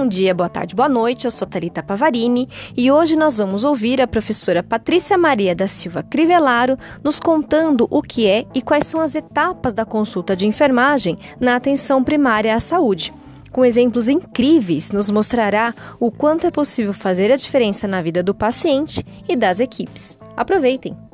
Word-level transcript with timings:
Bom 0.00 0.08
dia, 0.08 0.34
boa 0.34 0.48
tarde, 0.48 0.74
boa 0.74 0.88
noite. 0.88 1.26
Eu 1.26 1.30
sou 1.30 1.46
Tarita 1.46 1.82
Pavarini 1.82 2.48
e 2.74 2.90
hoje 2.90 3.16
nós 3.16 3.36
vamos 3.36 3.64
ouvir 3.64 4.00
a 4.00 4.06
professora 4.06 4.62
Patrícia 4.62 5.18
Maria 5.18 5.54
da 5.54 5.66
Silva 5.66 6.02
Crivellaro 6.02 6.78
nos 7.04 7.20
contando 7.20 7.86
o 7.90 8.00
que 8.00 8.26
é 8.26 8.46
e 8.54 8.62
quais 8.62 8.86
são 8.86 9.02
as 9.02 9.14
etapas 9.14 9.74
da 9.74 9.84
consulta 9.84 10.34
de 10.34 10.46
enfermagem 10.46 11.18
na 11.38 11.54
atenção 11.54 12.02
primária 12.02 12.54
à 12.54 12.58
saúde. 12.58 13.12
Com 13.52 13.62
exemplos 13.62 14.08
incríveis, 14.08 14.90
nos 14.90 15.10
mostrará 15.10 15.74
o 16.00 16.10
quanto 16.10 16.46
é 16.46 16.50
possível 16.50 16.94
fazer 16.94 17.30
a 17.30 17.36
diferença 17.36 17.86
na 17.86 18.00
vida 18.00 18.22
do 18.22 18.34
paciente 18.34 19.04
e 19.28 19.36
das 19.36 19.60
equipes. 19.60 20.16
Aproveitem! 20.34 21.09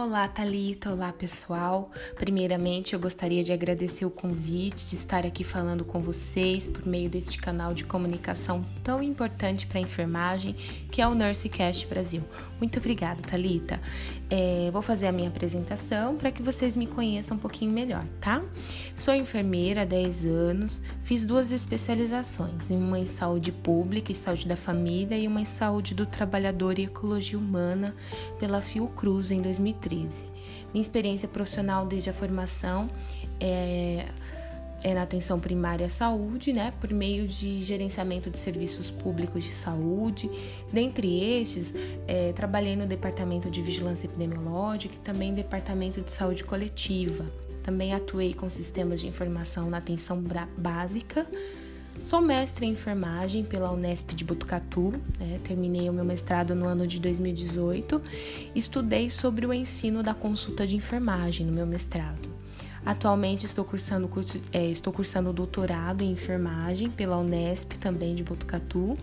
Olá, 0.00 0.28
Talita. 0.28 0.92
Olá, 0.92 1.12
pessoal. 1.12 1.90
Primeiramente, 2.14 2.94
eu 2.94 3.00
gostaria 3.00 3.42
de 3.42 3.52
agradecer 3.52 4.04
o 4.04 4.10
convite 4.10 4.88
de 4.88 4.94
estar 4.94 5.26
aqui 5.26 5.42
falando 5.42 5.84
com 5.84 6.00
vocês 6.00 6.68
por 6.68 6.86
meio 6.86 7.10
deste 7.10 7.36
canal 7.38 7.74
de 7.74 7.82
comunicação 7.82 8.64
tão 8.84 9.02
importante 9.02 9.66
para 9.66 9.78
a 9.78 9.82
enfermagem, 9.82 10.54
que 10.88 11.02
é 11.02 11.08
o 11.08 11.16
NurseCast 11.16 11.88
Brasil. 11.88 12.22
Muito 12.58 12.78
obrigada, 12.78 13.22
Talita. 13.22 13.80
É, 14.28 14.68
vou 14.72 14.82
fazer 14.82 15.06
a 15.06 15.12
minha 15.12 15.28
apresentação 15.28 16.16
para 16.16 16.30
que 16.30 16.42
vocês 16.42 16.74
me 16.74 16.86
conheçam 16.86 17.36
um 17.36 17.40
pouquinho 17.40 17.70
melhor, 17.70 18.04
tá? 18.20 18.42
Sou 18.96 19.14
enfermeira 19.14 19.82
há 19.82 19.84
10 19.84 20.26
anos, 20.26 20.82
fiz 21.04 21.24
duas 21.24 21.52
especializações, 21.52 22.70
uma 22.70 22.98
em 22.98 23.06
saúde 23.06 23.52
pública 23.52 24.10
e 24.10 24.14
saúde 24.14 24.48
da 24.48 24.56
família 24.56 25.16
e 25.16 25.28
uma 25.28 25.40
em 25.40 25.44
saúde 25.44 25.94
do 25.94 26.04
trabalhador 26.04 26.78
e 26.78 26.84
ecologia 26.84 27.38
humana 27.38 27.94
pela 28.40 28.60
Fiocruz 28.60 29.30
em 29.30 29.40
2013. 29.40 30.26
Minha 30.72 30.82
experiência 30.82 31.28
profissional 31.28 31.86
desde 31.86 32.10
a 32.10 32.12
formação 32.12 32.90
é 33.40 34.06
é 34.82 34.94
na 34.94 35.02
atenção 35.02 35.40
primária 35.40 35.86
à 35.86 35.88
saúde, 35.88 36.52
né, 36.52 36.72
por 36.80 36.90
meio 36.92 37.26
de 37.26 37.62
gerenciamento 37.62 38.30
de 38.30 38.38
serviços 38.38 38.90
públicos 38.90 39.44
de 39.44 39.50
saúde. 39.50 40.30
Dentre 40.72 41.40
estes, 41.40 41.74
é, 42.06 42.32
trabalhei 42.32 42.76
no 42.76 42.86
Departamento 42.86 43.50
de 43.50 43.60
Vigilância 43.60 44.06
Epidemiológica 44.06 44.94
e 44.94 44.98
também 44.98 45.34
Departamento 45.34 46.00
de 46.00 46.12
Saúde 46.12 46.44
Coletiva. 46.44 47.26
Também 47.62 47.92
atuei 47.92 48.32
com 48.32 48.48
sistemas 48.48 49.00
de 49.00 49.08
informação 49.08 49.68
na 49.68 49.78
atenção 49.78 50.22
básica. 50.56 51.26
Sou 52.02 52.20
mestre 52.20 52.64
em 52.64 52.70
enfermagem 52.70 53.44
pela 53.44 53.72
Unesp 53.72 54.14
de 54.14 54.24
Botucatu, 54.24 54.92
né? 55.18 55.40
terminei 55.42 55.90
o 55.90 55.92
meu 55.92 56.04
mestrado 56.04 56.54
no 56.54 56.66
ano 56.66 56.86
de 56.86 57.00
2018. 57.00 58.00
Estudei 58.54 59.10
sobre 59.10 59.44
o 59.44 59.52
ensino 59.52 60.02
da 60.02 60.14
consulta 60.14 60.66
de 60.66 60.76
enfermagem 60.76 61.44
no 61.44 61.52
meu 61.52 61.66
mestrado. 61.66 62.37
Atualmente 62.84 63.44
estou 63.44 63.64
cursando, 63.64 64.08
curso, 64.08 64.40
é, 64.52 64.66
estou 64.66 64.92
cursando 64.92 65.32
doutorado 65.32 66.02
em 66.02 66.12
enfermagem 66.12 66.90
pela 66.90 67.18
Unesp, 67.18 67.72
também 67.74 68.14
de 68.14 68.22
Botucatu. 68.22 68.96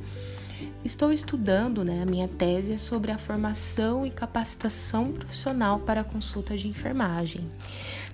Estou 0.83 1.11
estudando 1.11 1.83
né, 1.83 2.01
a 2.01 2.05
minha 2.05 2.27
tese 2.27 2.73
é 2.73 2.77
sobre 2.77 3.11
a 3.11 3.17
formação 3.17 4.05
e 4.05 4.11
capacitação 4.11 5.11
profissional 5.11 5.79
para 5.79 6.03
consulta 6.03 6.55
de 6.55 6.67
enfermagem. 6.67 7.49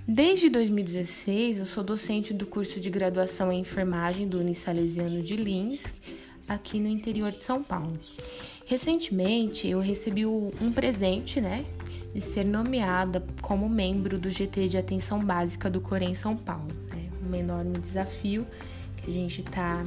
Desde 0.06 0.48
2016, 0.48 1.58
eu 1.58 1.66
sou 1.66 1.84
docente 1.84 2.34
do 2.34 2.44
curso 2.44 2.80
de 2.80 2.90
graduação 2.90 3.52
em 3.52 3.60
enfermagem 3.60 4.26
do 4.26 4.40
Unisalesiano 4.40 5.22
de 5.22 5.36
Lins, 5.36 5.94
aqui 6.48 6.80
no 6.80 6.88
interior 6.88 7.30
de 7.30 7.42
São 7.42 7.62
Paulo. 7.62 7.98
Recentemente, 8.66 9.68
eu 9.68 9.80
recebi 9.80 10.26
um 10.26 10.72
presente, 10.74 11.40
né, 11.40 11.64
de 12.14 12.20
ser 12.20 12.44
nomeada 12.44 13.24
como 13.40 13.68
membro 13.68 14.18
do 14.18 14.30
GT 14.30 14.68
de 14.68 14.76
Atenção 14.76 15.24
Básica 15.24 15.70
do 15.70 15.80
Corém 15.80 16.14
São 16.14 16.36
Paulo. 16.36 16.68
É 16.92 17.26
um 17.26 17.34
enorme 17.34 17.78
desafio 17.78 18.46
que 18.96 19.10
a 19.10 19.12
gente 19.12 19.42
tá, 19.42 19.84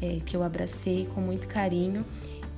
é, 0.00 0.18
que 0.24 0.36
eu 0.36 0.42
abracei 0.42 1.06
com 1.14 1.20
muito 1.20 1.46
carinho 1.46 2.04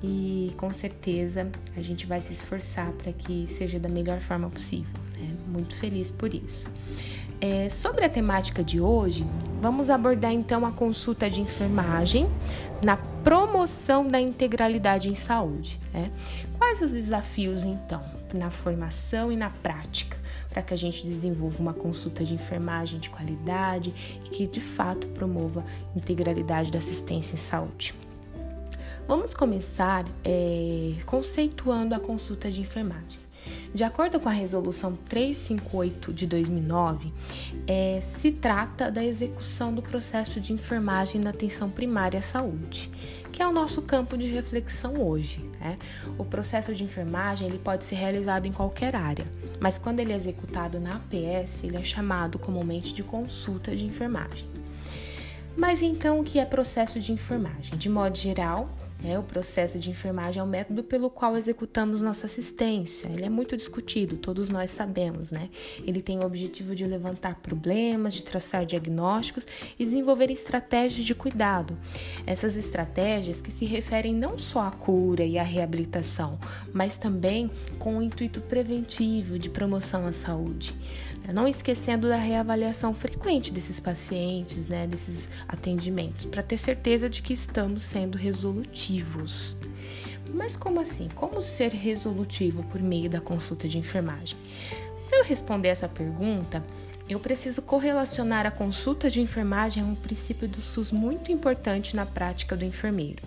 e 0.03 0.53
com 0.57 0.73
certeza 0.73 1.51
a 1.77 1.83
gente 1.83 2.07
vai 2.07 2.21
se 2.21 2.33
esforçar 2.33 2.93
para 2.93 3.13
que 3.13 3.47
seja 3.49 3.79
da 3.79 3.89
melhor 3.89 4.21
forma 4.21 4.49
possível. 4.49 5.01
Né? 5.19 5.35
Muito 5.49 5.75
feliz 5.75 6.11
por 6.11 6.33
isso. 6.33 6.71
É, 7.41 7.69
sobre 7.71 8.05
a 8.05 8.09
temática 8.09 8.63
de 8.63 8.81
hoje, 8.81 9.27
vamos 9.63 9.89
abordar 9.89 10.31
então 10.31 10.67
a 10.67 10.73
consulta 10.73 11.29
de 11.29 11.41
enfermagem 11.41 12.29
na 12.85 12.97
promoção 12.97 14.07
da 14.07 14.21
integralidade 14.21 15.09
em 15.09 15.15
saúde. 15.15 15.81
Né? 15.93 16.11
Quais 16.59 16.83
os 16.83 16.93
desafios 16.93 17.65
então 17.65 18.20
na 18.37 18.51
formação 18.51 19.31
e 19.31 19.37
na 19.37 19.51
prática 19.51 20.19
para 20.51 20.63
que 20.63 20.75
a 20.75 20.77
gente 20.77 21.07
desenvolva 21.07 21.61
uma 21.61 21.73
consulta 21.73 22.25
de 22.25 22.35
enfermagem 22.35 22.99
de 22.99 23.09
qualidade 23.09 23.95
e 24.25 24.29
que 24.29 24.47
de 24.47 24.61
fato 24.61 25.07
promova 25.09 25.65
a 25.95 25.99
integralidade 25.99 26.71
da 26.71 26.79
assistência 26.79 27.35
em 27.35 27.39
saúde? 27.39 27.95
Vamos 29.07 29.35
começar 29.35 30.05
é, 30.25 30.95
conceituando 31.07 31.95
a 31.95 32.01
consulta 32.01 32.51
de 32.51 32.61
enfermagem. 32.61 33.19
De 33.73 33.85
acordo 33.85 34.21
com 34.21 34.29
a 34.29 34.33
Resolução 34.33 34.97
358 35.09 36.13
de 36.13 36.27
2009, 36.27 37.13
é, 37.67 38.01
se 38.01 38.33
trata 38.33 38.91
da 38.91 39.05
execução 39.05 39.73
do 39.73 39.81
processo 39.81 40.41
de 40.41 40.53
enfermagem 40.53 41.21
na 41.21 41.31
atenção 41.31 41.71
primária 41.71 42.19
à 42.19 42.23
saúde, 42.23 42.91
que 43.31 43.43
é 43.43 43.47
o 43.47 43.53
nosso 43.53 43.83
campo 43.83 44.17
de 44.17 44.29
reflexão 44.29 45.03
hoje. 45.03 45.41
Né? 45.61 45.79
O 46.19 46.25
processo 46.25 46.75
de 46.75 46.85
enfermagem 46.85 47.49
ele 47.49 47.59
pode 47.59 47.85
ser 47.85 47.95
realizado 47.95 48.47
em 48.47 48.53
qualquer 48.53 48.95
área, 48.95 49.27
mas 49.59 49.79
quando 49.79 50.01
ele 50.01 50.13
é 50.13 50.17
executado 50.17 50.81
na 50.81 50.97
APS, 50.97 51.65
ele 51.65 51.77
é 51.77 51.83
chamado 51.83 52.39
comumente 52.39 52.93
de 52.93 53.03
consulta 53.03 53.75
de 53.75 53.85
enfermagem. 53.85 54.49
Mas 55.57 55.83
então, 55.83 56.21
o 56.21 56.25
que 56.25 56.39
é 56.39 56.45
processo 56.45 57.01
de 57.01 57.13
enfermagem? 57.13 57.77
De 57.77 57.89
modo 57.89 58.17
geral, 58.17 58.71
é, 59.05 59.19
o 59.19 59.23
processo 59.23 59.79
de 59.79 59.91
enfermagem 59.91 60.41
é 60.41 60.43
o 60.43 60.47
método 60.47 60.85
pelo 60.85 61.09
qual 61.09 61.37
executamos 61.37 62.03
nossa 62.03 62.27
assistência. 62.27 63.09
Ele 63.09 63.25
é 63.25 63.29
muito 63.29 63.57
discutido, 63.57 64.17
todos 64.17 64.49
nós 64.49 64.71
sabemos, 64.71 65.33
né? 65.33 65.49
Ele 65.85 66.03
tem 66.03 66.19
o 66.19 66.27
objetivo 66.27 66.75
de 66.75 66.85
levantar 66.87 67.37
problemas, 67.37 68.15
de 68.15 68.23
traçar 68.23 68.67
diagnósticos 68.67 69.47
e 69.79 69.85
desenvolver 69.85 70.31
estratégias 70.31 71.07
de 71.07 71.15
cuidado. 71.15 71.77
Essas 72.27 72.57
estratégias 72.57 73.41
que 73.41 73.51
se 73.51 73.65
referem 73.65 74.15
não 74.15 74.37
só 74.37 74.61
à 74.61 74.71
cura 74.71 75.25
e 75.25 75.39
à 75.39 75.43
reabilitação, 75.43 76.39
mas 76.73 76.99
também 76.99 77.51
com 77.79 77.99
o 77.99 78.03
intuito 78.03 78.41
preventivo 78.43 79.39
de 79.39 79.49
promoção 79.49 80.07
à 80.07 80.13
saúde. 80.13 80.75
Não 81.33 81.47
esquecendo 81.47 82.09
da 82.09 82.17
reavaliação 82.17 82.93
frequente 82.93 83.53
desses 83.53 83.79
pacientes, 83.79 84.67
né, 84.67 84.87
desses 84.87 85.29
atendimentos, 85.47 86.27
para 86.27 86.43
ter 86.43 86.59
certeza 86.59 87.09
de 87.09 87.23
que 87.23 87.33
estamos 87.33 87.85
sendo 87.85 88.19
resolutivos. 88.19 88.90
Mas 90.33 90.57
como 90.57 90.81
assim? 90.81 91.09
Como 91.15 91.43
ser 91.43 91.73
resolutivo 91.73 92.63
por 92.65 92.81
meio 92.81 93.11
da 93.11 93.21
consulta 93.21 93.69
de 93.69 93.79
enfermagem? 93.79 94.39
Para 95.09 95.19
eu 95.19 95.25
responder 95.25 95.69
essa 95.69 95.89
pergunta, 95.89 96.65
eu 97.09 97.19
preciso 97.19 97.63
correlacionar 97.63 98.47
a 98.47 98.51
consulta 98.51 99.11
de 99.11 99.21
enfermagem 99.21 99.83
a 99.83 99.87
um 99.87 99.97
princípio 99.97 100.47
do 100.47 100.63
SUS 100.63 100.93
muito 100.93 101.33
importante 101.33 101.97
na 101.97 102.07
prática 102.07 102.57
do 102.57 102.65
enfermeiro. 102.65 103.23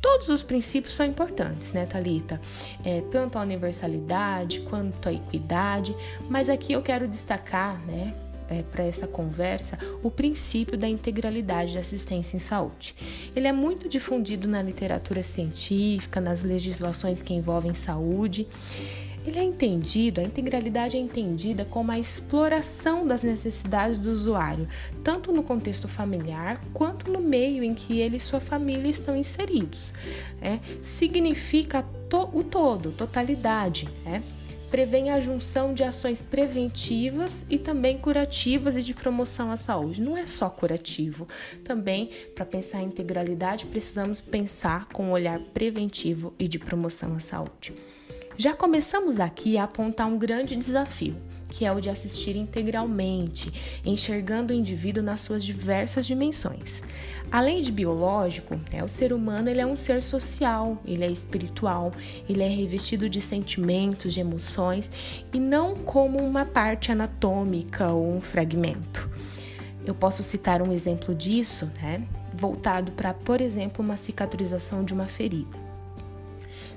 Todos 0.00 0.28
os 0.28 0.42
princípios 0.42 0.94
são 0.94 1.04
importantes, 1.04 1.72
né, 1.72 1.84
Talita? 1.84 2.40
É, 2.84 3.00
tanto 3.10 3.38
a 3.38 3.42
universalidade 3.42 4.60
quanto 4.60 5.08
a 5.08 5.12
equidade, 5.12 5.96
mas 6.30 6.48
aqui 6.48 6.74
eu 6.74 6.82
quero 6.82 7.08
destacar, 7.08 7.80
né, 7.84 8.14
é, 8.48 8.62
para 8.62 8.84
essa 8.84 9.06
conversa 9.06 9.78
o 10.02 10.10
princípio 10.10 10.76
da 10.76 10.88
integralidade 10.88 11.74
da 11.74 11.80
assistência 11.80 12.36
em 12.36 12.40
saúde. 12.40 12.94
Ele 13.34 13.46
é 13.46 13.52
muito 13.52 13.88
difundido 13.88 14.48
na 14.48 14.62
literatura 14.62 15.22
científica, 15.22 16.20
nas 16.20 16.42
legislações 16.42 17.22
que 17.22 17.34
envolvem 17.34 17.74
saúde. 17.74 18.46
Ele 19.26 19.40
é 19.40 19.42
entendido, 19.42 20.20
a 20.20 20.24
integralidade 20.24 20.96
é 20.96 21.00
entendida 21.00 21.64
como 21.64 21.90
a 21.90 21.98
exploração 21.98 23.04
das 23.04 23.24
necessidades 23.24 23.98
do 23.98 24.08
usuário, 24.08 24.68
tanto 25.02 25.32
no 25.32 25.42
contexto 25.42 25.88
familiar 25.88 26.62
quanto 26.72 27.10
no 27.10 27.20
meio 27.20 27.64
em 27.64 27.74
que 27.74 27.98
ele 27.98 28.18
e 28.18 28.20
sua 28.20 28.38
família 28.38 28.88
estão 28.88 29.16
inseridos. 29.16 29.92
É, 30.40 30.60
significa 30.80 31.82
to, 32.08 32.30
o 32.32 32.44
todo, 32.44 32.92
totalidade. 32.92 33.88
É, 34.06 34.22
prevê 34.76 35.08
a 35.08 35.18
junção 35.18 35.72
de 35.72 35.82
ações 35.82 36.20
preventivas 36.20 37.46
e 37.48 37.56
também 37.56 37.96
curativas 37.96 38.76
e 38.76 38.82
de 38.82 38.92
promoção 38.92 39.50
à 39.50 39.56
saúde. 39.56 40.02
Não 40.02 40.14
é 40.14 40.26
só 40.26 40.50
curativo, 40.50 41.26
também 41.64 42.10
para 42.34 42.44
pensar 42.44 42.82
em 42.82 42.88
integralidade 42.88 43.64
precisamos 43.64 44.20
pensar 44.20 44.84
com 44.92 45.06
um 45.06 45.12
olhar 45.12 45.40
preventivo 45.40 46.34
e 46.38 46.46
de 46.46 46.58
promoção 46.58 47.16
à 47.16 47.20
saúde. 47.20 47.72
Já 48.36 48.52
começamos 48.52 49.18
aqui 49.18 49.56
a 49.56 49.64
apontar 49.64 50.08
um 50.08 50.18
grande 50.18 50.54
desafio. 50.54 51.16
Que 51.48 51.64
é 51.64 51.72
o 51.72 51.80
de 51.80 51.90
assistir 51.90 52.36
integralmente, 52.36 53.52
enxergando 53.84 54.52
o 54.52 54.56
indivíduo 54.56 55.02
nas 55.02 55.20
suas 55.20 55.44
diversas 55.44 56.06
dimensões. 56.06 56.82
Além 57.30 57.60
de 57.60 57.72
biológico, 57.72 58.58
né, 58.72 58.84
o 58.84 58.88
ser 58.88 59.12
humano 59.12 59.48
ele 59.48 59.60
é 59.60 59.66
um 59.66 59.76
ser 59.76 60.02
social, 60.02 60.80
ele 60.86 61.04
é 61.04 61.10
espiritual, 61.10 61.92
ele 62.28 62.42
é 62.42 62.48
revestido 62.48 63.08
de 63.08 63.20
sentimentos, 63.20 64.14
de 64.14 64.20
emoções 64.20 64.90
e 65.32 65.40
não 65.40 65.74
como 65.74 66.18
uma 66.18 66.44
parte 66.44 66.92
anatômica 66.92 67.88
ou 67.88 68.14
um 68.14 68.20
fragmento. 68.20 69.10
Eu 69.84 69.94
posso 69.94 70.22
citar 70.22 70.62
um 70.62 70.72
exemplo 70.72 71.14
disso, 71.14 71.70
né, 71.82 72.06
voltado 72.32 72.92
para, 72.92 73.12
por 73.12 73.40
exemplo, 73.40 73.84
uma 73.84 73.96
cicatrização 73.96 74.84
de 74.84 74.92
uma 74.92 75.06
ferida. 75.06 75.65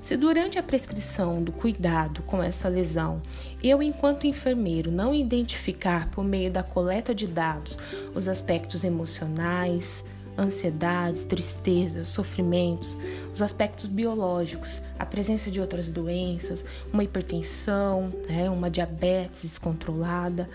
Se 0.01 0.15
durante 0.15 0.57
a 0.57 0.63
prescrição 0.63 1.43
do 1.43 1.51
cuidado 1.51 2.23
com 2.23 2.41
essa 2.41 2.69
lesão, 2.69 3.21
eu, 3.61 3.83
enquanto 3.83 4.25
enfermeiro, 4.25 4.89
não 4.89 5.13
identificar 5.13 6.09
por 6.09 6.23
meio 6.23 6.49
da 6.49 6.63
coleta 6.63 7.13
de 7.13 7.27
dados 7.27 7.77
os 8.15 8.27
aspectos 8.27 8.83
emocionais, 8.83 10.03
ansiedades, 10.39 11.23
tristezas, 11.23 12.07
sofrimentos, 12.09 12.97
os 13.31 13.41
aspectos 13.41 13.87
biológicos, 13.87 14.81
a 14.97 15.05
presença 15.05 15.51
de 15.51 15.59
outras 15.59 15.89
doenças, 15.89 16.63
uma 16.91 17.03
hipertensão, 17.03 18.11
né, 18.27 18.49
uma 18.49 18.69
diabetes 18.69 19.43
descontrolada, 19.43 20.49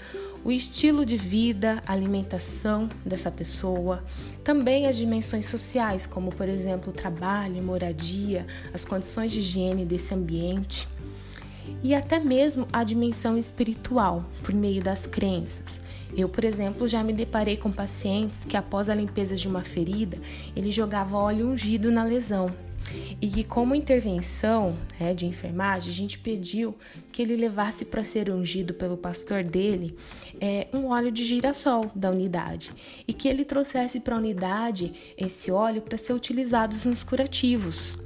o 0.45 0.51
estilo 0.51 1.07
de 1.07 1.17
vida, 1.17 1.83
alimentação 1.87 2.89
dessa 3.05 3.31
pessoa, 3.31 4.03
também 4.43 4.87
as 4.87 4.97
dimensões 4.97 5.47
sociais, 5.47 6.07
como 6.07 6.31
por 6.31 6.49
exemplo 6.49 6.91
o 6.91 6.93
trabalho, 6.93 7.63
moradia, 7.63 8.47
as 8.73 8.85
condições 8.85 9.33
de 9.33 9.41
higiene 9.41 9.85
desse 9.85 10.15
ambiente 10.15 10.89
e 11.83 11.95
até 11.95 12.19
mesmo 12.19 12.67
a 12.73 12.85
dimensão 12.85 13.39
espiritual 13.39 14.25
por 14.43 14.55
meio 14.55 14.83
das 14.83 15.07
crenças. 15.07 15.84
Eu, 16.17 16.29
por 16.29 16.45
exemplo, 16.45 16.87
já 16.87 17.03
me 17.03 17.13
deparei 17.13 17.57
com 17.57 17.73
pacientes 17.73 18.45
que 18.45 18.57
após 18.57 18.89
a 18.89 18.95
limpeza 18.95 19.37
de 19.37 19.49
uma 19.49 19.63
ferida, 19.63 20.19
ele 20.55 20.71
jogava 20.71 21.17
óleo 21.17 21.49
ungido 21.49 21.91
na 21.91 22.05
lesão. 22.05 22.53
E 23.21 23.29
que, 23.29 23.43
como 23.43 23.75
intervenção 23.75 24.77
né, 25.01 25.15
de 25.15 25.27
enfermagem, 25.27 25.91
a 25.91 25.95
gente 25.95 26.19
pediu 26.19 26.75
que 27.11 27.23
ele 27.23 27.35
levasse 27.35 27.85
para 27.85 28.05
ser 28.05 28.31
ungido 28.31 28.75
pelo 28.75 28.97
pastor 28.97 29.43
dele 29.43 29.97
é, 30.41 30.69
um 30.73 30.87
óleo 30.87 31.11
de 31.11 31.25
girassol 31.25 31.91
da 31.95 32.11
unidade 32.11 32.71
e 33.09 33.13
que 33.13 33.29
ele 33.29 33.45
trouxesse 33.45 34.01
para 34.01 34.15
a 34.15 34.19
unidade 34.19 34.93
esse 35.17 35.51
óleo 35.51 35.81
para 35.81 35.97
ser 35.97 36.13
utilizado 36.13 36.77
nos 36.85 37.03
curativos. 37.03 37.97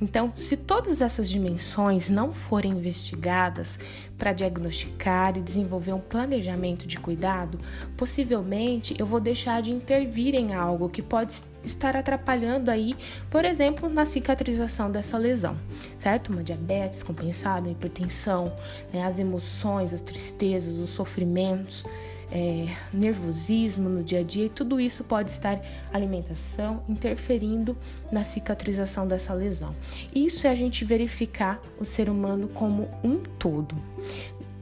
Então, 0.00 0.32
se 0.36 0.56
todas 0.56 1.00
essas 1.00 1.28
dimensões 1.28 2.10
não 2.10 2.32
forem 2.32 2.72
investigadas 2.72 3.78
para 4.18 4.32
diagnosticar 4.32 5.36
e 5.36 5.40
desenvolver 5.40 5.92
um 5.92 6.00
planejamento 6.00 6.86
de 6.86 6.98
cuidado, 6.98 7.58
possivelmente 7.96 8.94
eu 8.98 9.06
vou 9.06 9.20
deixar 9.20 9.62
de 9.62 9.70
intervir 9.72 10.34
em 10.34 10.54
algo 10.54 10.88
que 10.88 11.00
pode 11.00 11.34
estar 11.64 11.96
atrapalhando 11.96 12.70
aí, 12.70 12.94
por 13.30 13.44
exemplo, 13.44 13.88
na 13.88 14.04
cicatrização 14.04 14.90
dessa 14.90 15.16
lesão, 15.16 15.56
certo? 15.98 16.30
Uma 16.30 16.44
diabetes 16.44 17.02
compensada, 17.02 17.68
hipertensão, 17.68 18.52
né? 18.92 19.04
as 19.04 19.18
emoções, 19.18 19.94
as 19.94 20.00
tristezas, 20.00 20.76
os 20.76 20.90
sofrimentos 20.90 21.84
é, 22.30 22.66
nervosismo 22.92 23.88
no 23.88 24.02
dia 24.02 24.20
a 24.20 24.22
dia, 24.22 24.46
e 24.46 24.48
tudo 24.48 24.80
isso 24.80 25.04
pode 25.04 25.30
estar 25.30 25.60
alimentação 25.92 26.82
interferindo 26.88 27.76
na 28.10 28.24
cicatrização 28.24 29.06
dessa 29.06 29.32
lesão. 29.32 29.74
Isso 30.14 30.46
é 30.46 30.50
a 30.50 30.54
gente 30.54 30.84
verificar 30.84 31.60
o 31.78 31.84
ser 31.84 32.08
humano 32.08 32.48
como 32.48 32.88
um 33.02 33.16
todo. 33.38 33.76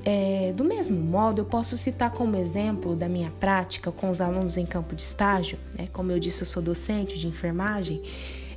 É, 0.06 0.52
do 0.54 0.64
mesmo 0.64 1.00
modo, 1.00 1.40
eu 1.40 1.46
posso 1.46 1.78
citar 1.78 2.10
como 2.10 2.36
exemplo 2.36 2.94
da 2.94 3.08
minha 3.08 3.30
prática 3.40 3.90
com 3.90 4.10
os 4.10 4.20
alunos 4.20 4.58
em 4.58 4.66
campo 4.66 4.94
de 4.94 5.00
estágio, 5.00 5.58
né? 5.78 5.88
como 5.92 6.12
eu 6.12 6.18
disse, 6.18 6.42
eu 6.42 6.46
sou 6.46 6.62
docente 6.62 7.18
de 7.18 7.26
enfermagem 7.26 8.02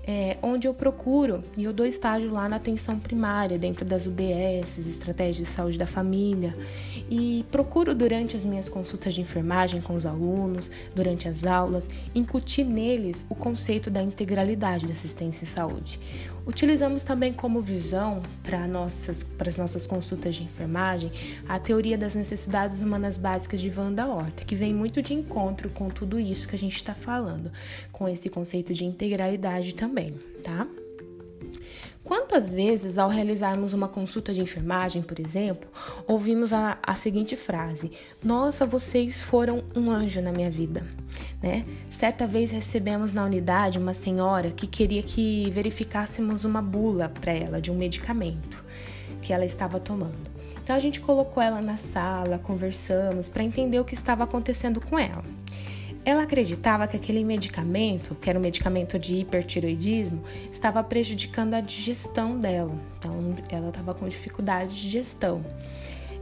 é, 0.07 0.37
onde 0.41 0.65
eu 0.65 0.73
procuro 0.73 1.43
e 1.57 1.65
eu 1.65 1.73
dou 1.73 1.85
estágio 1.85 2.31
lá 2.31 2.47
na 2.47 2.55
atenção 2.55 2.97
primária, 2.97 3.59
dentro 3.59 3.83
das 3.83 4.05
UBS, 4.05 4.77
estratégias 4.77 5.35
de 5.35 5.45
saúde 5.45 5.77
da 5.77 5.85
família, 5.85 6.55
e 7.09 7.45
procuro 7.51 7.93
durante 7.93 8.37
as 8.37 8.45
minhas 8.45 8.69
consultas 8.69 9.13
de 9.13 9.19
enfermagem 9.19 9.81
com 9.81 9.95
os 9.95 10.05
alunos, 10.05 10.71
durante 10.95 11.27
as 11.27 11.43
aulas, 11.43 11.89
incutir 12.15 12.65
neles 12.65 13.25
o 13.29 13.35
conceito 13.35 13.91
da 13.91 14.01
integralidade 14.01 14.87
da 14.87 14.93
assistência 14.93 15.43
em 15.43 15.47
saúde. 15.47 15.99
Utilizamos 16.47 17.03
também 17.03 17.33
como 17.33 17.61
visão 17.61 18.21
para 18.41 18.65
nossas, 18.65 19.21
para 19.21 19.49
as 19.49 19.57
nossas 19.57 19.85
consultas 19.85 20.33
de 20.33 20.43
enfermagem 20.43 21.11
a 21.45 21.59
teoria 21.59 21.97
das 21.97 22.15
necessidades 22.15 22.79
humanas 22.79 23.17
básicas 23.17 23.59
de 23.59 23.69
Wanda 23.69 24.07
Horta, 24.07 24.45
que 24.45 24.55
vem 24.55 24.73
muito 24.73 25.01
de 25.01 25.13
encontro 25.13 25.69
com 25.69 25.89
tudo 25.89 26.17
isso 26.17 26.47
que 26.47 26.55
a 26.55 26.57
gente 26.57 26.77
está 26.77 26.93
falando, 26.93 27.51
com 27.91 28.07
esse 28.07 28.29
conceito 28.29 28.73
de 28.73 28.85
integralidade 28.85 29.75
também, 29.75 29.96
tá? 30.43 30.67
Quantas 32.03 32.53
vezes, 32.53 32.97
ao 32.97 33.09
realizarmos 33.09 33.73
uma 33.73 33.89
consulta 33.89 34.33
de 34.33 34.41
enfermagem, 34.41 35.01
por 35.01 35.19
exemplo, 35.19 35.69
ouvimos 36.07 36.53
a, 36.53 36.77
a 36.81 36.95
seguinte 36.95 37.35
frase: 37.35 37.91
Nossa, 38.23 38.65
vocês 38.65 39.21
foram 39.21 39.61
um 39.75 39.91
anjo 39.91 40.21
na 40.21 40.31
minha 40.31 40.49
vida. 40.49 40.87
Né? 41.43 41.65
Certa 41.91 42.25
vez 42.25 42.49
recebemos 42.49 43.11
na 43.11 43.25
unidade 43.25 43.77
uma 43.77 43.93
senhora 43.93 44.51
que 44.51 44.65
queria 44.65 45.03
que 45.03 45.51
verificássemos 45.51 46.45
uma 46.45 46.61
bula 46.61 47.09
para 47.09 47.33
ela 47.33 47.59
de 47.59 47.71
um 47.71 47.75
medicamento 47.75 48.63
que 49.21 49.33
ela 49.33 49.45
estava 49.45 49.77
tomando. 49.77 50.37
Então 50.63 50.75
a 50.75 50.79
gente 50.79 51.01
colocou 51.01 51.43
ela 51.43 51.61
na 51.61 51.75
sala, 51.75 52.39
conversamos 52.39 53.27
para 53.27 53.43
entender 53.43 53.79
o 53.79 53.85
que 53.85 53.93
estava 53.93 54.23
acontecendo 54.23 54.79
com 54.79 54.97
ela. 54.97 55.23
Ela 56.07 56.23
acreditava 56.23 56.87
que 56.87 56.95
aquele 56.95 57.21
medicamento, 57.21 58.15
que 58.15 58.29
era 58.29 58.39
um 58.39 58.41
medicamento 58.41 58.97
de 58.97 59.15
hipertiroidismo, 59.15 60.23
estava 60.49 60.81
prejudicando 60.81 61.53
a 61.53 61.59
digestão 61.59 62.39
dela. 62.39 62.73
Então, 62.97 63.35
ela 63.49 63.67
estava 63.67 63.93
com 63.93 64.07
dificuldade 64.07 64.73
de 64.73 64.83
digestão. 64.83 65.43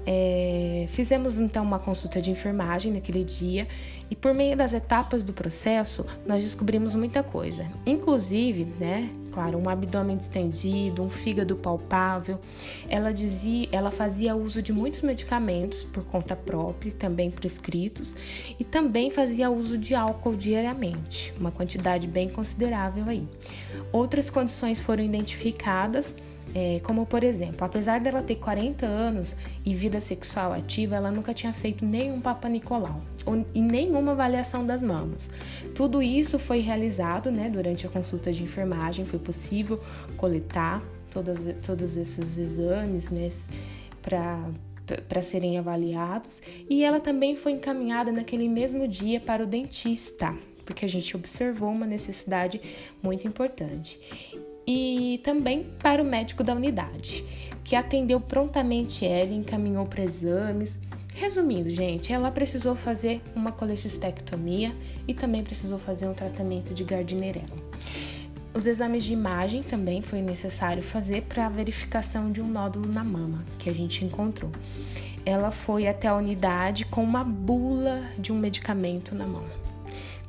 É, 0.05 0.85
fizemos 0.89 1.39
então 1.39 1.63
uma 1.63 1.79
consulta 1.79 2.21
de 2.21 2.29
enfermagem 2.29 2.93
naquele 2.93 3.23
dia 3.23 3.67
e 4.09 4.15
por 4.15 4.33
meio 4.33 4.55
das 4.55 4.73
etapas 4.73 5.23
do 5.23 5.33
processo 5.33 6.05
nós 6.27 6.43
descobrimos 6.43 6.95
muita 6.95 7.23
coisa, 7.23 7.65
inclusive, 7.85 8.67
né, 8.79 9.09
claro, 9.31 9.57
um 9.57 9.67
abdômen 9.67 10.15
distendido, 10.15 11.03
um 11.03 11.09
fígado 11.09 11.55
palpável. 11.57 12.39
Ela 12.87 13.11
dizia, 13.11 13.67
ela 13.71 13.91
fazia 13.91 14.35
uso 14.35 14.61
de 14.61 14.71
muitos 14.71 15.01
medicamentos 15.01 15.83
por 15.83 16.05
conta 16.05 16.35
própria, 16.35 16.93
também 16.93 17.29
prescritos, 17.29 18.15
e 18.57 18.63
também 18.63 19.11
fazia 19.11 19.49
uso 19.49 19.77
de 19.77 19.93
álcool 19.93 20.35
diariamente, 20.35 21.33
uma 21.37 21.51
quantidade 21.51 22.07
bem 22.07 22.29
considerável 22.29 23.05
aí. 23.07 23.27
Outras 23.91 24.29
condições 24.29 24.79
foram 24.79 25.03
identificadas 25.03 26.15
é, 26.53 26.79
como 26.79 27.05
por 27.05 27.23
exemplo, 27.23 27.65
apesar 27.65 27.99
dela 27.99 28.21
ter 28.21 28.35
40 28.35 28.85
anos 28.85 29.35
e 29.65 29.73
vida 29.73 29.99
sexual 29.99 30.53
ativa, 30.53 30.95
ela 30.95 31.11
nunca 31.11 31.33
tinha 31.33 31.51
feito 31.51 31.85
nenhum 31.85 32.21
Papa 32.21 32.47
Nicolau 32.47 33.01
e 33.53 33.61
nenhuma 33.61 34.11
avaliação 34.11 34.65
das 34.65 34.81
mamas. 34.81 35.29
Tudo 35.73 36.01
isso 36.01 36.37
foi 36.37 36.59
realizado 36.59 37.31
né, 37.31 37.49
durante 37.49 37.85
a 37.87 37.89
consulta 37.89 38.31
de 38.31 38.43
enfermagem, 38.43 39.03
foi 39.03 39.19
possível 39.19 39.81
coletar 40.15 40.83
todas, 41.09 41.47
todos 41.65 41.97
esses 41.97 42.37
exames 42.37 43.09
né, 43.09 43.29
para 44.01 45.21
serem 45.21 45.57
avaliados 45.57 46.41
e 46.69 46.83
ela 46.83 46.99
também 46.99 47.35
foi 47.35 47.53
encaminhada 47.53 48.11
naquele 48.11 48.47
mesmo 48.47 48.87
dia 48.87 49.19
para 49.19 49.43
o 49.43 49.47
dentista, 49.47 50.33
porque 50.63 50.85
a 50.85 50.89
gente 50.89 51.17
observou 51.17 51.69
uma 51.69 51.85
necessidade 51.85 52.61
muito 53.01 53.27
importante 53.27 53.99
e 54.67 55.19
também 55.23 55.63
para 55.79 56.01
o 56.01 56.05
médico 56.05 56.43
da 56.43 56.53
unidade, 56.53 57.23
que 57.63 57.75
atendeu 57.75 58.19
prontamente 58.19 59.05
ela 59.05 59.31
e 59.31 59.35
encaminhou 59.35 59.85
para 59.85 60.03
exames. 60.03 60.79
Resumindo, 61.13 61.69
gente, 61.69 62.11
ela 62.11 62.29
precisou 62.29 62.75
fazer 62.75 63.21
uma 63.35 63.51
colecistectomia 63.51 64.75
e 65.07 65.13
também 65.13 65.43
precisou 65.43 65.79
fazer 65.79 66.07
um 66.07 66.13
tratamento 66.13 66.73
de 66.73 66.83
Gardnerella. 66.83 67.65
Os 68.53 68.67
exames 68.67 69.03
de 69.03 69.11
imagem 69.11 69.61
também 69.61 70.01
foi 70.01 70.21
necessário 70.21 70.81
fazer 70.81 71.23
para 71.23 71.45
a 71.45 71.49
verificação 71.49 72.31
de 72.31 72.41
um 72.41 72.47
nódulo 72.47 72.87
na 72.87 73.03
mama 73.03 73.45
que 73.59 73.69
a 73.69 73.73
gente 73.73 74.03
encontrou. 74.05 74.51
Ela 75.25 75.51
foi 75.51 75.87
até 75.87 76.07
a 76.07 76.15
unidade 76.15 76.85
com 76.85 77.03
uma 77.03 77.23
bula 77.23 78.03
de 78.17 78.31
um 78.31 78.37
medicamento 78.37 79.13
na 79.13 79.25
mão. 79.25 79.64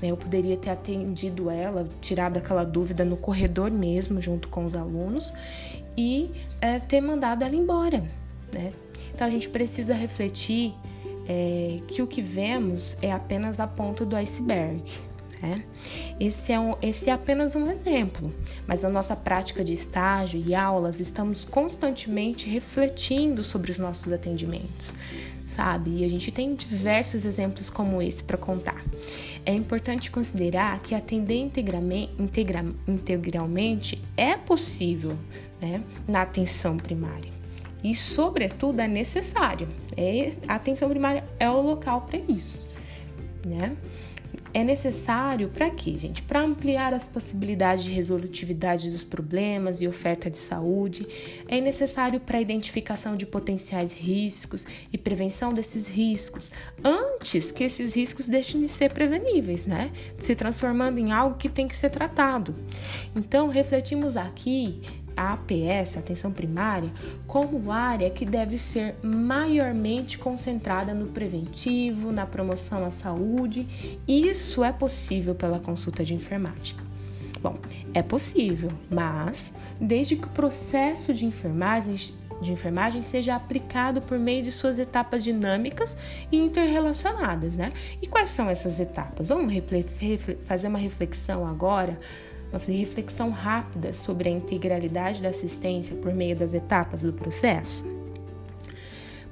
Né? 0.01 0.11
Eu 0.11 0.17
poderia 0.17 0.57
ter 0.57 0.71
atendido 0.71 1.51
ela, 1.51 1.89
tirado 2.01 2.37
aquela 2.37 2.65
dúvida 2.65 3.05
no 3.05 3.17
corredor 3.17 3.71
mesmo, 3.71 4.21
junto 4.21 4.49
com 4.49 4.65
os 4.65 4.75
alunos, 4.77 5.33
e 5.97 6.31
é, 6.61 6.79
ter 6.79 7.01
mandado 7.01 7.45
ela 7.45 7.55
embora. 7.55 8.05
Né? 8.53 8.73
Então 9.15 9.27
a 9.27 9.31
gente 9.31 9.49
precisa 9.49 9.95
refletir 9.95 10.75
é, 11.29 11.79
que 11.89 12.03
o 12.03 12.07
que 12.07 12.23
vemos 12.23 12.97
é 13.03 13.13
apenas 13.13 13.59
a 13.61 13.67
ponta 13.67 14.05
do 14.05 14.15
iceberg. 14.17 14.83
Né? 15.43 15.65
Esse, 16.19 16.53
é 16.53 16.61
um, 16.61 16.77
esse 16.81 17.11
é 17.11 17.13
apenas 17.13 17.55
um 17.55 17.71
exemplo, 17.71 18.33
mas 18.67 18.83
na 18.83 18.89
nossa 18.89 19.15
prática 19.15 19.63
de 19.63 19.73
estágio 19.73 20.43
e 20.45 20.55
aulas 20.55 20.99
estamos 20.99 21.45
constantemente 21.45 22.49
refletindo 22.49 23.43
sobre 23.43 23.71
os 23.71 23.79
nossos 23.79 24.13
atendimentos. 24.13 24.95
Sabe? 25.57 26.03
E 26.03 26.05
a 26.05 26.09
gente 26.09 26.31
tem 26.31 26.55
diversos 26.55 27.25
exemplos 27.25 27.71
como 27.71 28.03
esse 28.03 28.23
para 28.23 28.37
contar. 28.37 28.85
É 29.45 29.55
importante 29.55 30.11
considerar 30.11 30.79
que 30.81 30.95
atender 30.95 31.39
integralmente, 31.39 32.13
integralmente 32.87 34.03
é 34.17 34.37
possível 34.37 35.17
né, 35.61 35.83
na 36.07 36.23
atenção 36.23 36.77
primária. 36.77 37.33
E, 37.83 37.95
sobretudo, 37.95 38.81
é 38.81 38.89
necessário. 38.89 39.69
É, 39.97 40.33
a 40.47 40.57
atenção 40.57 40.89
primária 40.91 41.25
é 41.39 41.49
o 41.49 41.61
local 41.61 42.03
para 42.03 42.19
isso. 42.29 42.67
Né? 43.47 43.77
É 44.53 44.65
necessário 44.65 45.49
para 45.49 45.71
quê, 45.71 45.97
gente? 45.99 46.23
Para 46.23 46.41
ampliar 46.41 46.95
as 46.95 47.09
possibilidades 47.09 47.85
de 47.85 47.91
resolutividade 47.91 48.91
dos 48.91 49.05
problemas 49.05 49.83
e 49.83 49.89
oferta 49.89 50.31
de 50.31 50.39
saúde, 50.39 51.07
é 51.49 51.61
necessário 51.61 52.21
para 52.21 52.39
a 52.39 52.41
identificação 52.41 53.17
de 53.17 53.27
potenciais 53.27 53.93
riscos 53.93 54.67
e 54.93 54.99
prevenção 54.99 55.53
desses 55.53 55.89
riscos, 55.89 56.51
antes 56.83 57.53
que 57.53 57.65
esses 57.65 57.95
riscos 57.95 58.29
deixem 58.29 58.61
de 58.61 58.69
ser 58.69 58.93
preveníveis, 58.93 59.67
né? 59.67 59.91
Se 60.19 60.35
transformando 60.35 60.99
em 60.99 61.13
algo 61.13 61.37
que 61.37 61.49
tem 61.49 61.69
que 61.69 61.77
ser 61.77 61.91
tratado. 61.91 62.55
Então, 63.15 63.49
refletimos 63.49 64.17
aqui 64.17 64.81
APS, 65.17 65.97
atenção 65.97 66.31
primária, 66.31 66.91
como 67.27 67.73
área 67.73 68.11
que 68.11 68.25
deve 68.25 68.59
ser 68.59 68.95
maiormente 69.03 70.19
concentrada 70.19 70.93
no 70.93 71.07
preventivo, 71.07 72.13
na 72.13 72.27
promoção 72.27 72.85
à 72.85 72.91
saúde. 72.91 73.67
Isso 74.07 74.63
é 74.63 74.73
possível 74.73 75.35
pela 75.35 75.59
consulta 75.59 76.05
de 76.05 76.15
enfermagem. 76.15 76.77
Bom, 77.41 77.57
é 77.95 78.03
possível, 78.03 78.71
mas 78.91 79.53
desde 79.81 80.17
que 80.17 80.27
o 80.27 80.31
processo 80.31 81.13
de 81.13 81.25
enfermagem, 81.25 81.95
de 82.41 82.53
enfermagem 82.53 83.03
seja 83.03 83.35
aplicado 83.35 84.03
por 84.03 84.19
meio 84.19 84.43
de 84.43 84.51
suas 84.51 84.79
etapas 84.79 85.23
dinâmicas 85.23 85.97
e 86.33 86.37
interrelacionadas, 86.37 87.57
né? 87.57 87.73
E 88.03 88.07
quais 88.07 88.31
são 88.31 88.49
essas 88.51 88.81
etapas? 88.81 89.29
Vamos 89.29 89.53
fazer 90.47 90.69
uma 90.69 90.79
reflexão 90.79 91.47
agora 91.47 91.99
uma 92.53 92.59
reflexão 92.59 93.31
rápida 93.31 93.93
sobre 93.93 94.29
a 94.29 94.33
integralidade 94.33 95.21
da 95.21 95.29
assistência 95.29 95.97
por 95.97 96.13
meio 96.15 96.37
das 96.37 96.55
etapas 96.55 97.03
do 97.03 97.13
processo? 97.13 97.85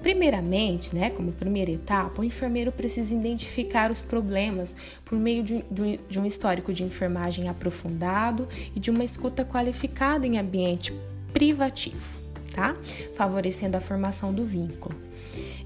Primeiramente, 0.04 0.94
né, 0.94 1.08
como 1.08 1.32
primeira 1.32 1.70
etapa, 1.70 2.20
o 2.20 2.24
enfermeiro 2.24 2.70
precisa 2.70 3.14
identificar 3.14 3.90
os 3.90 4.02
problemas 4.02 4.76
por 5.02 5.18
meio 5.18 5.42
de, 5.42 6.20
um 6.20 6.26
histórico 6.26 6.74
de 6.74 6.82
enfermagem 6.82 7.48
aprofundado 7.48 8.44
e 8.76 8.78
de 8.78 8.90
uma 8.90 9.02
escuta 9.02 9.46
qualificada 9.46 10.26
em 10.26 10.38
ambiente 10.38 10.92
privativo, 11.32 12.18
tá? 12.54 12.76
Favorecendo 13.16 13.78
a 13.78 13.80
formação 13.80 14.30
do 14.30 14.44
vínculo. 14.44 14.94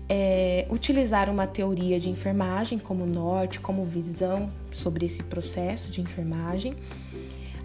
É, 0.08 0.66
utilizar 0.70 1.28
uma 1.28 1.46
teoria 1.46 2.00
de 2.00 2.08
enfermagem 2.08 2.78
como 2.78 3.04
norte, 3.04 3.60
como 3.60 3.84
visão 3.84 4.50
sobre 4.70 5.04
esse 5.04 5.22
processo 5.22 5.90
de 5.90 6.00
enfermagem 6.00 6.74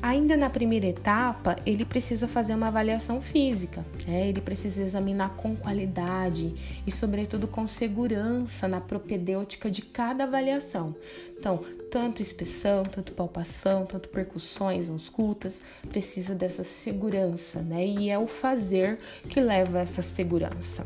Ainda 0.04 0.36
na 0.36 0.50
primeira 0.50 0.86
etapa, 0.86 1.56
ele 1.66 1.86
precisa 1.86 2.28
fazer 2.28 2.54
uma 2.54 2.68
avaliação 2.68 3.22
física, 3.22 3.86
né? 4.06 4.28
ele 4.28 4.42
precisa 4.42 4.82
examinar 4.82 5.30
com 5.38 5.56
qualidade 5.56 6.54
e, 6.86 6.92
sobretudo, 6.92 7.48
com 7.48 7.66
segurança 7.66 8.68
na 8.68 8.82
propedêutica 8.82 9.72
de 9.72 9.82
cada 9.82 10.26
avaliação. 10.26 10.94
Então, 11.40 11.64
tanto 11.90 12.22
inspeção, 12.22 12.84
tanto 12.84 13.14
palpação, 13.14 13.86
tanto 13.86 14.10
percussões, 14.10 14.90
auscultas, 14.90 15.62
precisa 15.88 16.36
dessa 16.36 16.66
segurança, 16.66 17.62
né? 17.62 17.88
E 17.88 18.10
é 18.10 18.20
o 18.20 18.28
fazer 18.28 18.98
que 19.30 19.40
leva 19.40 19.78
a 19.78 19.82
essa 19.84 20.02
segurança. 20.02 20.86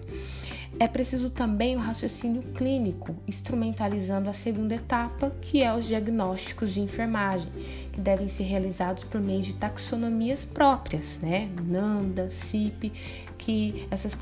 É 0.79 0.87
preciso 0.87 1.31
também 1.31 1.75
o 1.75 1.79
raciocínio 1.79 2.43
clínico, 2.53 3.15
instrumentalizando 3.27 4.29
a 4.29 4.33
segunda 4.33 4.75
etapa, 4.75 5.31
que 5.41 5.63
é 5.63 5.73
os 5.73 5.85
diagnósticos 5.85 6.71
de 6.71 6.81
enfermagem, 6.81 7.49
que 7.91 7.99
devem 7.99 8.27
ser 8.27 8.43
realizados 8.43 9.03
por 9.03 9.19
meio 9.19 9.41
de 9.41 9.53
taxonomias 9.53 10.45
próprias, 10.45 11.17
né? 11.19 11.49
NANDA, 11.65 12.29
CIP, 12.29 12.93
que 13.39 13.87
essas 13.89 14.15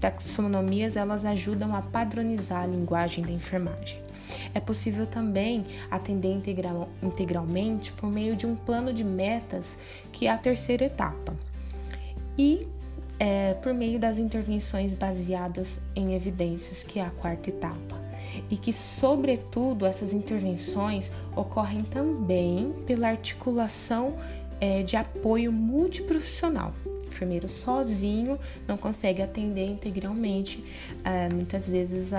taxonomias 0.00 0.96
elas 0.96 1.24
ajudam 1.24 1.76
a 1.76 1.82
padronizar 1.82 2.64
a 2.64 2.66
linguagem 2.66 3.24
da 3.24 3.30
enfermagem. 3.30 4.00
É 4.52 4.58
possível 4.58 5.06
também 5.06 5.64
atender 5.88 6.32
integral, 6.32 6.88
integralmente 7.00 7.92
por 7.92 8.10
meio 8.10 8.34
de 8.34 8.46
um 8.46 8.56
plano 8.56 8.92
de 8.92 9.04
metas, 9.04 9.78
que 10.10 10.26
é 10.26 10.30
a 10.30 10.38
terceira 10.38 10.86
etapa. 10.86 11.36
E 12.36 12.66
é, 13.18 13.54
por 13.54 13.72
meio 13.72 13.98
das 13.98 14.18
intervenções 14.18 14.94
baseadas 14.94 15.80
em 15.94 16.14
evidências, 16.14 16.82
que 16.82 16.98
é 16.98 17.02
a 17.02 17.10
quarta 17.10 17.50
etapa. 17.50 18.00
E 18.50 18.56
que, 18.56 18.72
sobretudo, 18.72 19.84
essas 19.84 20.12
intervenções 20.12 21.10
ocorrem 21.36 21.82
também 21.82 22.72
pela 22.86 23.08
articulação 23.08 24.16
é, 24.60 24.82
de 24.82 24.96
apoio 24.96 25.52
multiprofissional. 25.52 26.72
Enfermeiro 27.12 27.48
sozinho 27.48 28.38
não 28.66 28.76
consegue 28.76 29.22
atender 29.22 29.66
integralmente, 29.66 30.64
é, 31.04 31.28
muitas 31.28 31.68
vezes, 31.68 32.12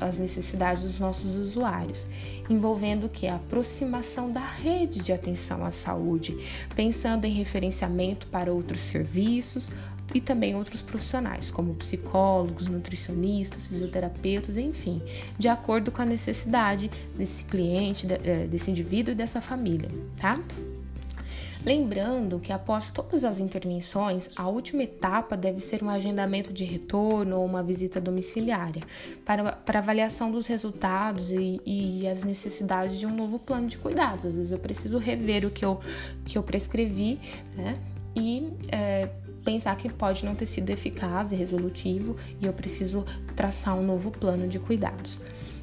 as 0.00 0.18
necessidades 0.18 0.82
dos 0.82 0.98
nossos 0.98 1.36
usuários, 1.36 2.06
envolvendo 2.48 3.08
que 3.08 3.26
a 3.26 3.36
aproximação 3.36 4.30
da 4.30 4.44
rede 4.44 5.00
de 5.00 5.12
atenção 5.12 5.64
à 5.64 5.70
saúde, 5.70 6.36
pensando 6.74 7.24
em 7.24 7.32
referenciamento 7.32 8.26
para 8.26 8.52
outros 8.52 8.80
serviços, 8.80 9.70
e 10.14 10.20
também 10.20 10.54
outros 10.54 10.82
profissionais, 10.82 11.50
como 11.50 11.74
psicólogos, 11.74 12.66
nutricionistas, 12.66 13.66
fisioterapeutas, 13.66 14.56
enfim, 14.56 15.00
de 15.38 15.48
acordo 15.48 15.90
com 15.90 16.02
a 16.02 16.04
necessidade 16.04 16.90
desse 17.16 17.44
cliente, 17.44 18.06
eh, 18.10 18.46
desse 18.50 18.70
indivíduo 18.70 19.12
e 19.12 19.14
dessa 19.14 19.40
família, 19.40 19.90
tá? 20.16 20.40
Lembrando 21.64 22.40
que 22.40 22.52
após 22.52 22.90
todas 22.90 23.22
as 23.22 23.38
intervenções, 23.38 24.30
a 24.34 24.48
última 24.48 24.82
etapa 24.82 25.36
deve 25.36 25.60
ser 25.60 25.82
um 25.82 25.90
agendamento 25.90 26.52
de 26.52 26.64
retorno 26.64 27.38
ou 27.38 27.44
uma 27.44 27.62
visita 27.62 28.00
domiciliária 28.00 28.82
para, 29.26 29.52
para 29.52 29.78
avaliação 29.78 30.30
dos 30.30 30.46
resultados 30.46 31.30
e, 31.30 31.60
e 31.66 32.08
as 32.08 32.24
necessidades 32.24 32.98
de 32.98 33.06
um 33.06 33.14
novo 33.14 33.38
plano 33.38 33.66
de 33.66 33.76
cuidados. 33.76 34.26
Às 34.26 34.34
vezes 34.34 34.52
eu 34.52 34.58
preciso 34.58 34.98
rever 34.98 35.44
o 35.44 35.50
que 35.50 35.64
eu, 35.64 35.80
que 36.24 36.38
eu 36.38 36.42
prescrevi, 36.42 37.20
né? 37.54 37.78
E 38.16 38.48
é, 38.72 39.10
pensar 39.44 39.76
que 39.76 39.88
pode 39.88 40.24
não 40.24 40.34
ter 40.34 40.46
sido 40.46 40.70
eficaz 40.70 41.30
e 41.30 41.36
resolutivo 41.36 42.16
e 42.40 42.46
eu 42.46 42.52
preciso 42.52 43.04
traçar 43.36 43.76
um 43.76 43.82
novo 43.82 44.10
plano 44.10 44.48
de 44.48 44.58
cuidados. 44.58 45.20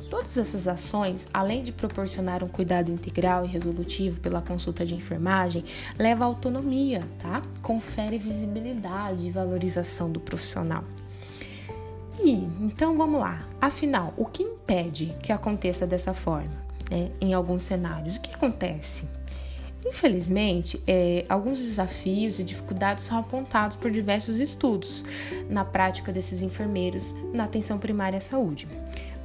Todas 0.10 0.38
essas 0.38 0.68
ações, 0.68 1.28
além 1.34 1.64
de 1.64 1.72
proporcionar 1.72 2.44
um 2.44 2.48
cuidado 2.48 2.92
integral 2.92 3.44
e 3.44 3.48
resolutivo 3.48 4.22
pela 4.22 4.42
consulta 4.42 4.86
de 4.86 4.96
enfermagem, 4.96 5.66
leva 6.00 6.24
à 6.24 6.28
autonomia, 6.28 7.04
tá? 7.20 7.42
Confere 7.62 8.18
visibilidade 8.18 9.28
e 9.28 9.32
valorização 9.32 10.10
do 10.10 10.20
profissional. 10.20 10.84
E 12.20 12.32
então 12.62 12.98
vamos 12.98 13.20
lá. 13.20 13.46
Afinal, 13.60 14.14
o 14.18 14.26
que 14.26 14.44
impede 14.44 15.14
que 15.22 15.32
aconteça 15.32 15.86
dessa 15.86 16.14
forma? 16.14 16.56
Né? 16.90 17.12
Em 17.20 17.34
alguns 17.34 17.64
cenários, 17.64 18.16
o 18.16 18.22
que 18.22 18.34
acontece? 18.34 19.08
Infelizmente, 19.86 20.82
é, 20.88 21.26
alguns 21.30 21.60
desafios 21.60 22.40
e 22.40 22.44
dificuldades 22.44 23.06
são 23.06 23.18
apontados 23.18 23.78
por 23.78 23.92
diversos 23.92 24.40
estudos 24.40 25.04
na 25.50 25.64
prática 25.64 26.12
desses 26.12 26.42
enfermeiros 26.42 27.14
na 27.34 27.44
atenção 27.44 27.78
primária 27.78 28.18
à 28.18 28.22
saúde. 28.22 28.68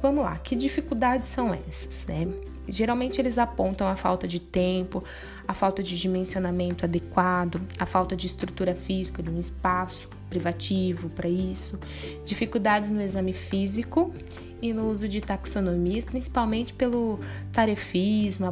Vamos 0.03 0.25
lá, 0.25 0.37
que 0.37 0.53
dificuldades 0.53 1.29
são 1.29 1.53
essas, 1.53 2.05
né? 2.07 2.27
Geralmente 2.67 3.21
eles 3.21 3.37
apontam 3.37 3.87
a 3.87 3.95
falta 3.95 4.27
de 4.27 4.37
tempo, 4.37 5.01
a 5.47 5.53
falta 5.53 5.81
de 5.81 5.97
dimensionamento 5.97 6.83
adequado, 6.83 7.61
a 7.79 7.85
falta 7.85 8.13
de 8.13 8.27
estrutura 8.27 8.75
física 8.75 9.23
de 9.23 9.29
um 9.29 9.39
espaço 9.39 10.09
privativo 10.29 11.09
para 11.09 11.29
isso, 11.29 11.79
dificuldades 12.25 12.89
no 12.89 13.01
exame 13.01 13.31
físico 13.31 14.13
e 14.61 14.73
no 14.73 14.89
uso 14.89 15.07
de 15.07 15.21
taxonomias, 15.21 16.03
principalmente 16.03 16.73
pelo 16.73 17.19
tarefismo, 17.53 18.45
a 18.45 18.51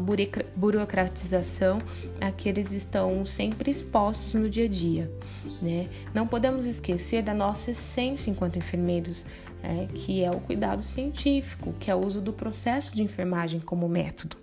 burocratização 0.56 1.82
a 2.22 2.32
que 2.32 2.48
eles 2.48 2.72
estão 2.72 3.26
sempre 3.26 3.72
expostos 3.72 4.34
no 4.34 4.50
dia 4.50 4.66
a 4.66 4.68
dia. 4.70 5.12
Né? 5.62 5.88
Não 6.14 6.28
podemos 6.28 6.66
esquecer 6.66 7.24
da 7.24 7.34
nossa 7.34 7.72
essência 7.72 8.30
enquanto 8.30 8.58
enfermeiros, 8.58 9.26
é, 9.64 9.88
que 9.94 10.24
é 10.24 10.30
o 10.30 10.40
cuidado 10.40 10.84
científico, 10.84 11.74
que 11.80 11.90
é 11.90 11.96
o 11.96 12.06
uso 12.06 12.22
do 12.22 12.34
processo 12.34 12.96
de 12.96 13.04
enfermagem 13.04 13.60
como 13.60 13.88
método. 13.88 14.38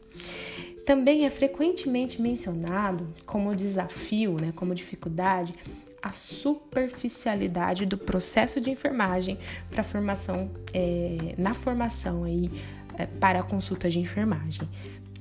Também 0.84 1.26
é 1.26 1.30
frequentemente 1.30 2.20
mencionado 2.20 3.12
como 3.26 3.54
desafio, 3.54 4.36
né, 4.40 4.52
como 4.56 4.74
dificuldade, 4.74 5.54
a 6.02 6.12
superficialidade 6.12 7.84
do 7.84 7.98
processo 7.98 8.60
de 8.60 8.70
enfermagem 8.70 9.38
para 9.70 9.82
formação 9.82 10.50
é, 10.72 11.34
na 11.36 11.52
formação 11.52 12.24
aí 12.24 12.50
é, 12.96 13.04
para 13.04 13.40
a 13.40 13.42
consulta 13.42 13.90
de 13.90 13.98
enfermagem, 13.98 14.66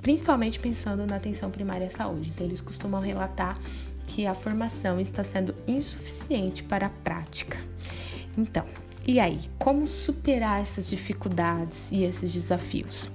principalmente 0.00 0.58
pensando 0.58 1.04
na 1.06 1.16
atenção 1.16 1.50
primária 1.50 1.88
à 1.88 1.90
saúde. 1.90 2.30
Então 2.34 2.46
eles 2.46 2.60
costumam 2.60 3.00
relatar 3.00 3.58
que 4.06 4.26
a 4.26 4.32
formação 4.32 4.98
está 4.98 5.22
sendo 5.22 5.54
insuficiente 5.66 6.62
para 6.62 6.86
a 6.86 6.90
prática. 6.90 7.58
Então, 8.36 8.64
E 9.08 9.18
aí, 9.18 9.40
como 9.58 9.86
superar 9.86 10.60
essas 10.60 10.86
dificuldades 10.86 11.90
e 11.90 12.04
esses 12.04 12.30
desafios? 12.30 13.08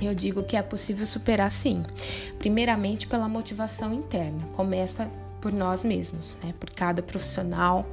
Eu 0.00 0.14
digo 0.14 0.44
que 0.44 0.56
é 0.56 0.62
possível 0.62 1.04
superar 1.04 1.50
sim. 1.50 1.82
Primeiramente 2.38 3.04
pela 3.04 3.28
motivação 3.28 3.92
interna. 3.92 4.46
Começa 4.52 5.10
por 5.40 5.52
nós 5.52 5.82
mesmos, 5.82 6.36
né? 6.40 6.54
por 6.60 6.70
cada 6.70 7.02
profissional, 7.02 7.84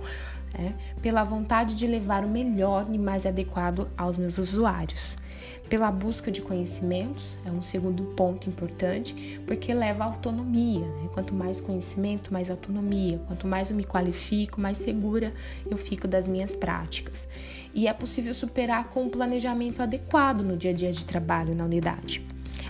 né? 0.57 0.73
pela 1.01 1.23
vontade 1.23 1.75
de 1.75 1.87
levar 1.87 2.23
o 2.23 2.29
melhor 2.29 2.87
e 2.91 2.97
mais 2.97 3.25
adequado 3.25 3.87
aos 3.97 4.17
meus 4.17 4.37
usuários. 4.37 5.17
Pela 5.69 5.91
busca 5.91 6.31
de 6.31 6.41
conhecimentos, 6.41 7.37
é 7.43 7.49
um 7.49 7.61
segundo 7.61 8.03
ponto 8.15 8.47
importante, 8.47 9.41
porque 9.47 9.73
leva 9.73 10.03
à 10.03 10.07
autonomia. 10.07 10.85
Né? 10.85 11.09
Quanto 11.11 11.33
mais 11.33 11.59
conhecimento, 11.59 12.31
mais 12.31 12.51
autonomia. 12.51 13.19
Quanto 13.25 13.47
mais 13.47 13.71
eu 13.71 13.77
me 13.77 13.83
qualifico, 13.83 14.61
mais 14.61 14.77
segura 14.77 15.33
eu 15.69 15.77
fico 15.77 16.07
das 16.07 16.27
minhas 16.27 16.53
práticas. 16.53 17.27
E 17.73 17.87
é 17.87 17.93
possível 17.93 18.33
superar 18.33 18.89
com 18.89 19.03
um 19.03 19.09
planejamento 19.09 19.81
adequado 19.81 20.41
no 20.41 20.55
dia 20.55 20.69
a 20.69 20.73
dia 20.73 20.91
de 20.91 21.03
trabalho 21.03 21.55
na 21.55 21.65
unidade. 21.65 22.23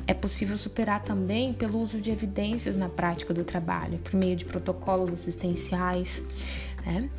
É 0.08 0.14
possível 0.14 0.56
superar 0.56 1.04
também 1.04 1.52
pelo 1.52 1.80
uso 1.80 2.00
de 2.00 2.12
evidências 2.12 2.78
na 2.78 2.88
prática 2.88 3.34
do 3.34 3.44
trabalho, 3.44 3.98
por 4.00 4.14
meio 4.14 4.36
de 4.36 4.46
protocolos 4.46 5.12
assistenciais. 5.12 6.24
Né? 6.86 7.10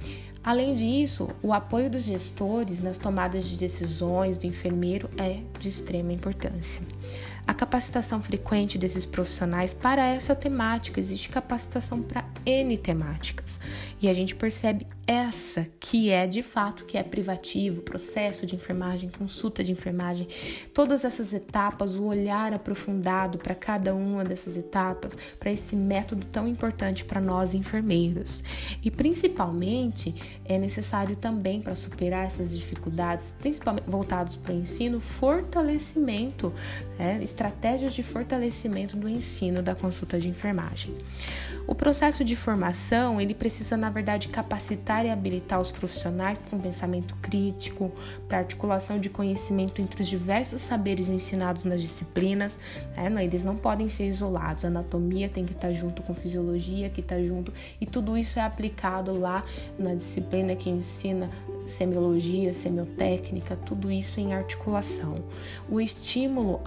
Além 0.47 0.77
disso, 0.77 1.29
o 1.43 1.53
apoio 1.53 1.91
dos 1.91 2.05
gestores 2.05 2.81
nas 2.81 2.97
tomadas 2.97 3.43
de 3.49 3.57
decisões 3.57 4.39
do 4.39 4.47
enfermeiro 4.47 5.11
é 5.19 5.41
de 5.59 5.69
extrema 5.69 6.13
importância. 6.13 6.81
A 7.45 7.53
capacitação 7.53 8.23
frequente 8.23 8.79
desses 8.79 9.05
profissionais 9.05 9.75
para 9.75 10.07
essa 10.07 10.37
temática, 10.37 11.01
existe 11.01 11.31
capacitação 11.31 12.01
para 12.01 12.25
N 12.47 12.79
temáticas. 12.79 13.59
E 14.01 14.09
a 14.09 14.13
gente 14.13 14.37
percebe 14.37 14.87
essa 15.07 15.69
que 15.79 16.11
é 16.11 16.27
de 16.27 16.43
fato 16.43 16.85
que 16.85 16.99
é 16.99 17.03
privativo, 17.03 17.81
processo 17.81 18.45
de 18.45 18.57
enfermagem, 18.57 19.09
consulta 19.09 19.63
de 19.63 19.71
enfermagem, 19.71 20.27
todas 20.75 21.05
essas 21.05 21.33
etapas, 21.33 21.95
o 21.95 22.05
olhar 22.05 22.53
aprofundado 22.53 23.39
para 23.39 23.55
cada 23.55 23.95
uma 23.95 24.25
dessas 24.25 24.57
etapas, 24.57 25.17
para 25.39 25.53
esse 25.53 25.77
método 25.77 26.27
tão 26.27 26.49
importante 26.49 27.05
para 27.05 27.21
nós 27.21 27.55
enfermeiros. 27.55 28.43
E 28.83 28.91
principalmente 28.91 30.15
é 30.45 30.59
necessário 30.59 31.15
também 31.15 31.63
para 31.63 31.75
superar 31.77 32.27
essas 32.27 32.57
dificuldades, 32.57 33.33
principalmente 33.39 33.89
voltados 33.89 34.35
para 34.35 34.55
o 34.55 34.59
ensino, 34.59 35.01
fortalecimento, 35.01 36.53
né, 36.99 37.21
estratégias 37.23 37.95
de 37.95 38.03
fortalecimento 38.03 38.97
do 38.97 39.09
ensino 39.09 39.63
da 39.63 39.75
consulta 39.75 40.19
de 40.19 40.29
enfermagem. 40.29 40.95
O 41.67 41.75
processo 41.75 42.25
de 42.25 42.37
formação, 42.37 43.21
ele 43.21 43.35
precisa, 43.35 43.77
na 43.77 43.91
verdade, 43.91 44.29
capacitar 44.29 44.96
e 45.05 45.11
habilitar 45.11 45.61
os 45.61 45.71
profissionais 45.71 46.39
para 46.39 46.57
um 46.57 46.61
pensamento 46.61 47.15
crítico, 47.17 47.93
para 48.29 48.39
articulação 48.39 48.99
de 48.99 49.11
conhecimento 49.11 49.83
entre 49.83 50.03
os 50.03 50.09
diversos 50.09 50.63
saberes 50.63 51.09
ensinados 51.09 51.65
nas 51.65 51.83
disciplinas, 51.83 52.59
né? 52.97 53.25
eles 53.25 53.45
não 53.45 53.57
podem 53.57 53.89
ser 53.89 54.09
isolados, 54.09 54.65
a 54.65 54.69
anatomia 54.69 55.29
tem 55.29 55.45
que 55.45 55.53
estar 55.53 55.73
junto 55.73 56.03
com 56.03 56.15
fisiologia, 56.15 56.89
que 56.89 57.01
está 57.01 57.21
junto, 57.23 57.53
e 57.81 57.87
tudo 57.87 58.17
isso 58.17 58.39
é 58.39 58.43
aplicado 58.43 59.19
lá 59.19 59.45
na 59.79 59.95
disciplina 59.95 60.55
que 60.55 60.71
ensina 60.71 61.31
semiologia, 61.67 62.53
semiotécnica, 62.53 63.57
tudo 63.57 63.91
isso 63.91 64.21
em 64.21 64.35
articulação. 64.35 65.25
O 65.69 65.81
estímulo 65.81 66.61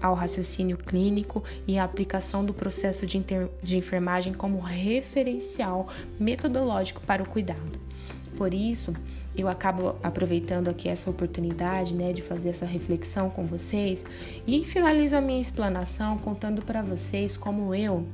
ao 0.00 0.14
raciocínio 0.14 0.76
clínico 0.76 1.42
e 1.66 1.78
a 1.78 1.84
aplicação 1.84 2.44
do 2.44 2.54
processo 2.54 3.06
de, 3.06 3.22
de 3.62 3.76
enfermagem 3.76 4.32
como 4.32 4.60
referencial 4.60 5.88
metodológico 6.18 7.00
para 7.00 7.22
o 7.22 7.28
cuidado. 7.28 7.78
Por 8.36 8.52
isso, 8.52 8.94
eu 9.36 9.48
acabo 9.48 9.96
aproveitando 10.02 10.68
aqui 10.68 10.88
essa 10.88 11.10
oportunidade, 11.10 11.94
né, 11.94 12.12
de 12.12 12.22
fazer 12.22 12.50
essa 12.50 12.66
reflexão 12.66 13.28
com 13.28 13.44
vocês 13.46 14.04
e 14.46 14.64
finalizo 14.64 15.16
a 15.16 15.20
minha 15.20 15.40
explanação 15.40 16.18
contando 16.18 16.62
para 16.62 16.82
vocês 16.82 17.36
como 17.36 17.74
eu, 17.74 18.06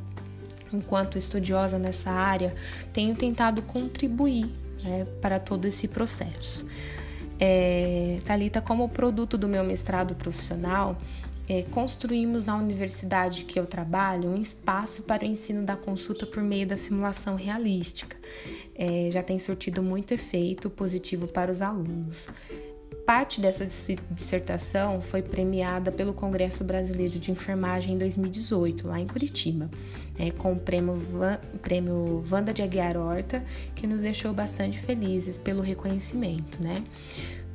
enquanto 0.72 1.18
estudiosa 1.18 1.78
nessa 1.78 2.10
área, 2.10 2.54
tenho 2.92 3.14
tentado 3.14 3.60
contribuir 3.62 4.50
né, 4.82 5.06
para 5.20 5.38
todo 5.38 5.66
esse 5.66 5.88
processo. 5.88 6.66
É, 7.38 8.18
Talita, 8.24 8.60
como 8.60 8.88
produto 8.88 9.38
do 9.38 9.48
meu 9.48 9.64
mestrado 9.64 10.14
profissional, 10.14 10.98
é, 11.48 11.62
construímos 11.62 12.44
na 12.44 12.56
universidade 12.56 13.44
que 13.44 13.58
eu 13.58 13.66
trabalho 13.66 14.28
um 14.28 14.40
espaço 14.40 15.02
para 15.02 15.24
o 15.24 15.26
ensino 15.26 15.64
da 15.64 15.76
consulta 15.76 16.24
por 16.24 16.42
meio 16.42 16.66
da 16.66 16.76
simulação 16.76 17.34
realística. 17.34 18.16
É, 18.74 19.08
já 19.10 19.22
tem 19.22 19.38
surtido 19.38 19.82
muito 19.82 20.14
efeito 20.14 20.70
positivo 20.70 21.26
para 21.26 21.50
os 21.50 21.60
alunos. 21.60 22.28
Parte 23.10 23.40
dessa 23.40 23.66
dissertação 23.66 25.02
foi 25.02 25.20
premiada 25.20 25.90
pelo 25.90 26.14
Congresso 26.14 26.62
Brasileiro 26.62 27.18
de 27.18 27.32
Enfermagem 27.32 27.96
em 27.96 27.98
2018, 27.98 28.86
lá 28.86 29.00
em 29.00 29.06
Curitiba, 29.08 29.68
né, 30.16 30.30
com 30.30 30.52
o 30.52 30.56
prêmio, 30.56 30.94
Van, 30.94 31.40
prêmio 31.60 32.20
Vanda 32.20 32.54
de 32.54 32.62
Aguiar 32.62 32.96
Horta, 32.96 33.44
que 33.74 33.84
nos 33.84 34.00
deixou 34.00 34.32
bastante 34.32 34.78
felizes 34.78 35.36
pelo 35.36 35.60
reconhecimento, 35.60 36.62
né? 36.62 36.84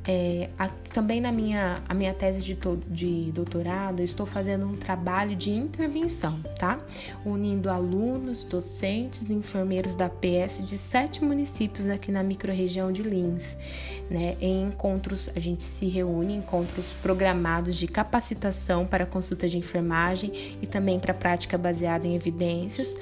É, 0.08 0.48
a, 0.56 0.68
também 0.68 1.20
na 1.20 1.32
minha, 1.32 1.82
a 1.88 1.92
minha 1.92 2.14
tese 2.14 2.40
de, 2.40 2.54
to, 2.54 2.78
de 2.88 3.32
doutorado, 3.32 4.00
estou 4.00 4.24
fazendo 4.24 4.64
um 4.64 4.76
trabalho 4.76 5.34
de 5.34 5.50
intervenção, 5.50 6.40
tá? 6.58 6.78
Unindo 7.24 7.68
alunos, 7.68 8.44
docentes 8.44 9.28
e 9.28 9.32
enfermeiros 9.32 9.96
da 9.96 10.08
PS 10.08 10.64
de 10.64 10.78
sete 10.78 11.24
municípios 11.24 11.88
aqui 11.88 12.12
na 12.12 12.22
microrregião 12.22 12.92
de 12.92 13.02
Lins. 13.02 13.56
Né? 14.08 14.36
Em 14.40 14.62
encontros, 14.62 15.28
a 15.34 15.40
gente 15.40 15.64
se 15.64 15.86
reúne, 15.86 16.34
encontros 16.34 16.92
programados 16.92 17.74
de 17.74 17.88
capacitação 17.88 18.86
para 18.86 19.04
consulta 19.04 19.48
de 19.48 19.58
enfermagem 19.58 20.56
e 20.62 20.66
também 20.68 21.00
para 21.00 21.12
prática 21.12 21.58
baseada 21.58 22.06
em 22.06 22.14
evidências. 22.14 22.96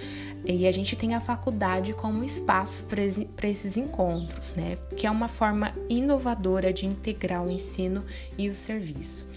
E 0.45 0.67
a 0.67 0.71
gente 0.71 0.95
tem 0.95 1.15
a 1.15 1.21
faculdade 1.21 1.95
como 1.95 2.23
espaço 2.23 2.85
para 2.85 3.49
esses 3.49 3.77
encontros, 3.77 4.55
né? 4.55 4.77
Que 4.97 5.07
é 5.07 5.11
uma 5.11 5.29
forma 5.29 5.73
inovadora 5.89 6.73
de 6.73 6.87
integrar 6.87 7.43
o 7.43 7.51
ensino 7.51 8.05
e 8.37 8.49
o 8.49 8.55
serviço. 8.55 9.33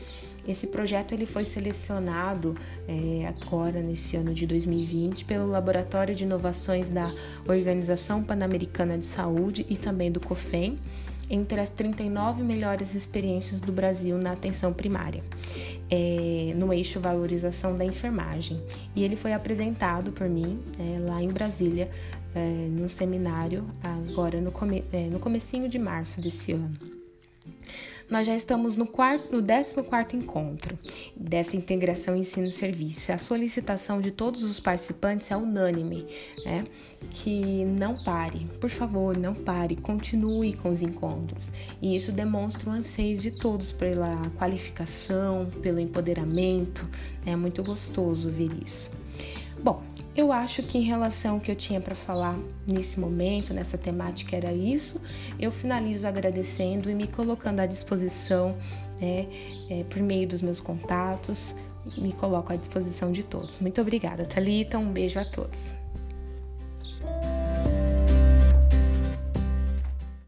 Esse 0.48 0.68
projeto 0.68 1.14
ele 1.14 1.26
foi 1.26 1.44
selecionado 1.44 2.56
é, 2.88 3.28
agora 3.28 3.82
nesse 3.82 4.16
ano 4.16 4.34
de 4.34 4.48
2020 4.48 5.26
pelo 5.26 5.48
Laboratório 5.48 6.16
de 6.16 6.24
Inovações 6.24 6.90
da 6.90 7.14
Organização 7.46 8.24
Pan-Americana 8.24 8.98
de 8.98 9.06
Saúde 9.06 9.66
e 9.70 9.78
também 9.78 10.10
do 10.10 10.22
COFEM 10.22 10.80
entre 11.30 11.60
as 11.60 11.70
39 11.70 12.44
melhores 12.44 12.96
experiências 12.96 13.60
do 13.60 13.72
Brasil 13.72 14.18
na 14.18 14.32
atenção 14.32 14.74
primária, 14.74 15.24
é, 15.90 16.54
no 16.56 16.74
eixo 16.74 17.00
valorização 17.00 17.76
da 17.76 17.86
enfermagem. 17.86 18.62
E 18.96 19.04
ele 19.04 19.16
foi 19.16 19.34
apresentado 19.34 20.12
por 20.12 20.30
mim 20.30 20.60
é, 20.80 21.00
lá 21.00 21.22
em 21.22 21.30
Brasília, 21.30 21.90
é, 22.34 22.68
no 22.70 22.88
seminário, 22.88 23.66
agora 23.84 24.40
no, 24.40 24.52
come, 24.52 24.84
é, 24.92 25.08
no 25.08 25.20
comecinho 25.20 25.68
de 25.68 25.80
março 25.80 26.22
desse 26.22 26.52
ano. 26.54 26.97
Nós 28.10 28.26
já 28.26 28.36
estamos 28.36 28.78
no, 28.78 28.86
quarto, 28.86 29.36
no 29.36 29.44
14 29.44 30.16
encontro 30.16 30.80
dessa 31.14 31.58
integração 31.58 32.16
ensino-serviço. 32.16 33.12
A 33.12 33.18
solicitação 33.18 34.00
de 34.00 34.12
todos 34.12 34.44
os 34.44 34.62
participantes 34.62 35.30
é 35.30 35.36
unânime, 35.36 36.08
né? 36.46 36.64
Que 37.12 37.66
não 37.66 38.02
pare, 38.02 38.48
por 38.62 38.70
favor, 38.70 39.18
não 39.18 39.34
pare, 39.34 39.76
continue 39.76 40.54
com 40.54 40.70
os 40.70 40.82
encontros. 40.82 41.52
E 41.82 41.98
isso 41.98 42.14
demonstra 42.14 42.70
o 42.70 42.74
anseio 42.74 43.18
de 43.18 43.30
todos 43.30 43.74
pela 43.74 44.30
qualificação, 44.38 45.52
pelo 45.62 45.80
empoderamento. 45.80 46.88
É 47.26 47.36
muito 47.36 47.62
gostoso 47.62 48.30
ver 48.30 48.52
isso. 48.64 48.90
Bom, 49.62 49.84
eu 50.18 50.32
acho 50.32 50.64
que 50.64 50.80
em 50.80 50.82
relação 50.82 51.36
ao 51.36 51.40
que 51.40 51.52
eu 51.52 51.56
tinha 51.56 51.80
para 51.80 51.94
falar 51.94 52.38
nesse 52.66 53.00
momento, 53.00 53.54
nessa 53.54 53.78
temática, 53.78 54.36
era 54.36 54.52
isso. 54.52 55.00
Eu 55.40 55.52
finalizo 55.52 56.08
agradecendo 56.08 56.90
e 56.90 56.96
me 56.96 57.08
colocando 57.08 57.60
à 57.60 57.68
disposição, 57.68 58.58
né, 59.00 59.28
é, 59.70 59.84
por 59.88 60.02
meio 60.02 60.28
dos 60.28 60.42
meus 60.42 60.60
contatos, 60.60 61.54
me 61.96 62.12
coloco 62.12 62.52
à 62.52 62.56
disposição 62.56 63.12
de 63.12 63.24
todos. 63.24 63.60
Muito 63.60 63.80
obrigada, 63.80 64.26
Thalita. 64.26 64.80
Um 64.80 64.92
beijo 64.92 65.20
a 65.20 65.24
todos. 65.24 65.72